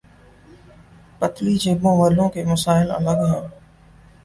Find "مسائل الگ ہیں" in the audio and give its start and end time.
2.43-3.47